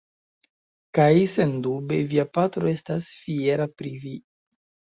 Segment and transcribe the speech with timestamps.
[0.99, 4.19] Kaj, sendube, via patro estas fiera pri vi.